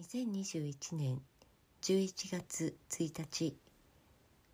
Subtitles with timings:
[0.00, 1.20] 2021年
[1.82, 3.54] 11月1日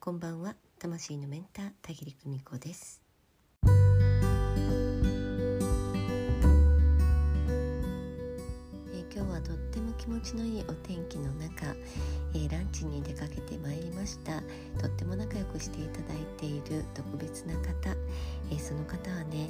[0.00, 3.00] こんばんは魂のメンター田切久美子です。
[9.14, 11.74] 今日はとっても気持ちのいいお天気の中、
[12.34, 14.42] えランチに出かけてまいりました。
[14.78, 17.96] とっても仲良くしていただいている特別な方、
[18.52, 19.48] えその方はね、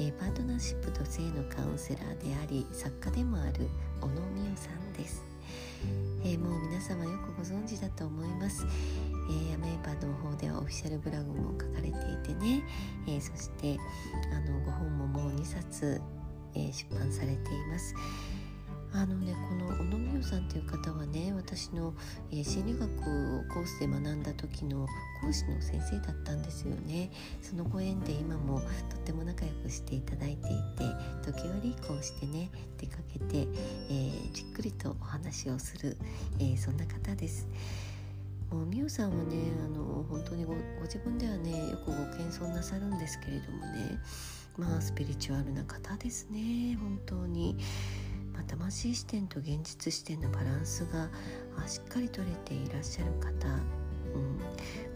[0.00, 3.68] えパートナーシップと性のカウンセラーであり作家でもある
[4.00, 5.33] 小野美代さんです。
[6.24, 8.66] えーもう皆様よくご存知だと思います、
[9.30, 12.62] えー、アメーバの方ではオフィシャルブログも書かれていてね、
[13.06, 13.78] えーそして
[14.32, 16.00] あのご本ももう2冊、
[16.54, 17.36] えー出版されてい
[17.70, 17.94] ます。
[18.96, 21.92] あのねこの小野美代さんという方はね私の、
[22.30, 24.86] えー心理学をコースで学んだ時の
[25.20, 27.10] 講師の先生だったんですよね
[27.42, 28.66] そのご縁で今もと
[28.96, 33.48] っても仲良くしていただいていて時折こうしてね出かけて、
[33.90, 35.96] えーじっくりとお話をする、
[36.38, 37.48] えーそんな方です
[38.52, 43.98] もう美代さんはねあの本当にごご自分ではねよくご謙遜なさるんですけれどもね
[44.56, 47.56] まあスピリチュアルな方ですね本当に。
[48.64, 51.10] 魂視点と現実視点のバランスが
[51.62, 54.40] あしっかり取れていらっしゃる方、うん、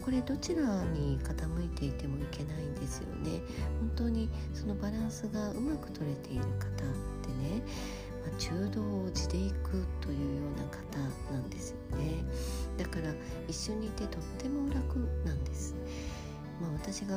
[0.03, 3.41] これどちらに傾いていてもいけないんですよね。
[3.79, 6.69] 本当にそのバランスがうまく取れている方っ
[7.21, 7.61] てね、
[8.25, 10.97] まあ、中道を地でいくというような方
[11.31, 12.23] なんですよね。
[12.75, 13.13] だから
[13.47, 15.75] 一緒にいてとっても楽なんです。
[16.61, 17.15] まあ、私が、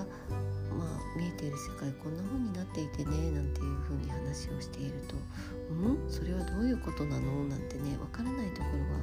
[0.79, 5.17] まあ、見えている世界こんな風になっていてねなんていう風に話をしていると
[5.71, 5.75] 「う
[6.09, 6.11] ん？
[6.11, 9.01] それはどういうことなの?」なんてねわからないところは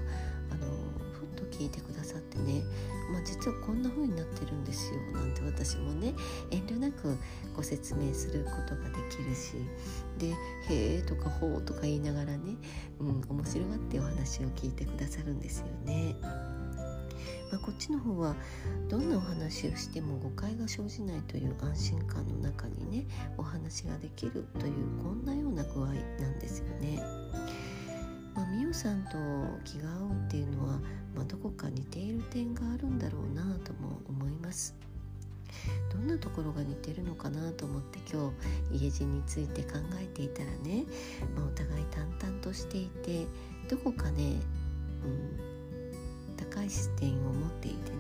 [0.52, 0.66] あの
[1.14, 2.64] ふっと聞いてくださってね、
[3.12, 6.14] まあ、実はこんな風になってるんですよなんて私もね
[6.50, 7.16] 遠慮なく
[7.56, 9.54] ご説明することができるし
[10.18, 10.28] で
[10.74, 12.56] 「へえ」とか「ほう」とか言いながらね、
[13.00, 16.16] うん、面白がってお話を聞いてくださるんですよね。
[17.52, 18.36] まあ、こっちの方は
[18.90, 23.06] どんなお話をしても誤解が生じないという安心感の中にね
[23.38, 24.74] お話ができるという
[25.04, 27.02] こんなような具合なんですよね。
[28.36, 29.18] まあ、美代さんと
[29.66, 30.80] 気が合うっていうのは、
[31.16, 34.76] まあ、どこか似ている点があるんだろうなとも思います。
[35.92, 38.32] どんなところが似てるのかなと思って今
[38.72, 40.86] 日家路について考えていたらね、
[41.36, 43.26] まあ、お互い淡々としていて
[43.68, 44.40] どこかね、
[45.04, 45.59] うん、
[46.40, 47.98] 高い視点を持っていてね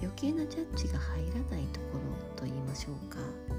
[0.00, 3.18] 余計なジャッジが入らないところと言いましょうか。
[3.50, 3.52] う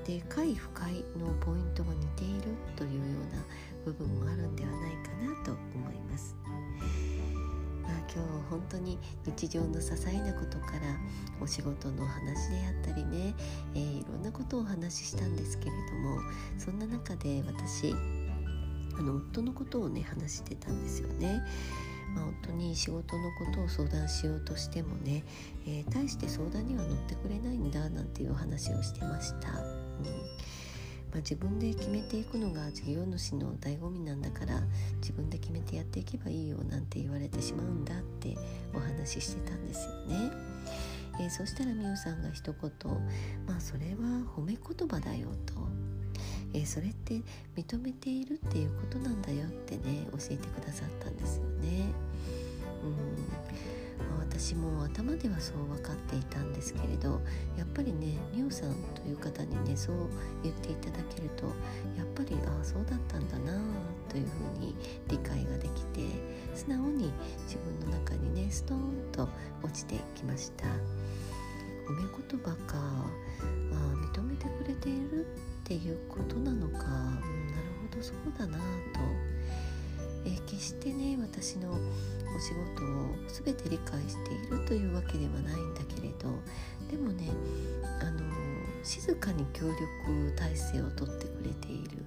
[0.00, 3.42] ん、で快不快のポイントが似ているというような
[3.84, 6.34] 部分もあるんではないかなと思います。
[7.82, 10.98] まあ、今日本当に日常の些細なことから
[11.40, 13.34] お仕事の話であったりね、
[13.74, 16.18] えーいろんなことをお話ししたんですけれども
[16.58, 17.94] そんな中で私
[18.98, 21.40] あの夫のことをね話してたんですよね。
[22.18, 25.24] まあ、夫に仕事のことを相談しようとしてもね、
[25.66, 29.48] えー大して相談には乗ってくれないんだなんていうお話をしてました。
[29.48, 29.54] うん
[31.10, 34.60] まあ、自分で決めていくのが事業主の醍醐味なんだから
[35.00, 38.36] 自分で決めてやっていけばいいよなんて言われてしまうんだって
[38.74, 40.30] お話ししてたんですよね。
[41.20, 42.70] えーそしたらみおさんが一言
[43.46, 45.54] 「まあそれは褒め言葉だよ」と。
[46.52, 47.22] えーそれって
[47.56, 51.92] 認めているっていうことなんだよってね教えてくださったんですよね。
[52.82, 52.92] うん
[53.98, 57.20] まあ私も頭ではそう分かっていたんですけれど
[57.56, 59.96] やっぱりねみおさんという方にねそう
[60.44, 61.46] 言っていただけると
[61.96, 63.60] やっぱりああそうだったんだな
[64.08, 64.76] というふうに
[65.08, 66.02] 理解ができて
[66.54, 67.12] 素直に
[67.46, 69.28] 自分の中にねストーンと
[69.62, 70.66] 落ちてきました。
[71.88, 73.08] 褒め言葉かあ
[74.14, 75.28] 認めてくれているっ
[75.64, 77.47] ていうことなのか、うん、
[77.98, 78.62] なるほどそうだなと、
[80.24, 81.74] えー決してね私のお
[82.40, 83.14] 仕事を
[83.44, 86.30] 全て理解しているというわけではないんだけれど
[86.90, 87.28] でもね
[88.00, 88.20] あの
[88.82, 92.04] 静かに協力体制をとってくれている、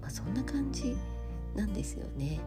[0.00, 0.96] まあ、そんな感じ
[1.54, 2.40] なんですよね。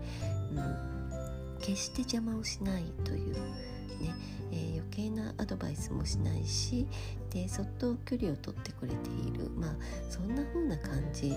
[0.51, 4.13] うん、決して邪魔をしないというね、
[4.51, 6.87] えー余計なアドバイスもしないし
[7.29, 9.49] でそっと距離を取ってくれている。
[9.55, 9.75] まあ
[10.09, 11.35] そんな風な感じ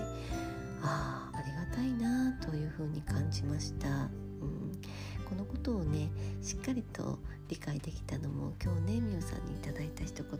[0.81, 4.09] ああありがたいなという風に感じました、うん、
[5.25, 6.09] このことをね
[6.41, 10.37] しっかりと理解できたのも今日ねみおさんにいただいた一言の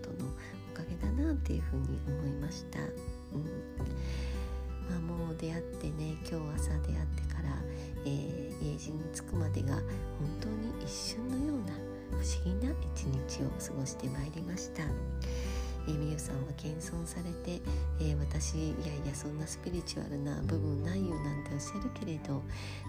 [0.73, 2.87] おかげだなっていう風に思いました、うん。
[4.89, 7.49] まあ、もう出会ってね今日朝出会ってから、
[8.05, 9.83] えー家路に着くまでが本
[10.41, 11.73] 当に一瞬のような
[12.11, 14.83] 不思議な一日を過ごしてまいりました、
[15.89, 17.61] えー、みゆさんは謙遜されて、
[17.99, 22.41] えー、私いやいやそんなスピリチュアルな部分ないよなんておっしゃるけれど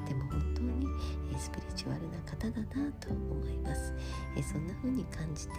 [0.07, 0.87] でも本当に、
[1.35, 3.95] え、スピリチュアルな方だなと思います、
[4.37, 5.53] えそんな風に感じて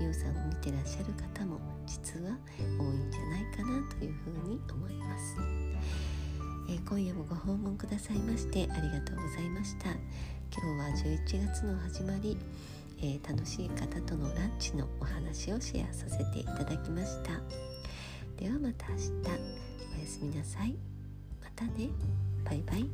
[0.00, 2.36] みゆさんを見てらっしゃる方も実は
[2.78, 5.36] 多いんじゃないかなという風に思います、
[6.70, 9.90] え今夜もご訪問くださいましてありがとうございました。
[10.52, 12.38] 今日は11月の始まり。
[12.98, 17.40] えー、楽しい方とのランチのお話をシェアさせていただきました。
[18.36, 19.10] ではまた明日。
[19.96, 20.76] おやすみなさい。
[21.42, 21.90] またね。
[22.44, 22.88] バイバイ。